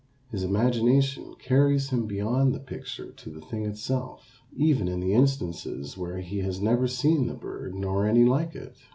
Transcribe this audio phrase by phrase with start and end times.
[0.31, 5.95] His imagination carries him beyond the picture to the thing itself, even in the instances
[5.95, 8.77] where he has never seen the bird nor any like it.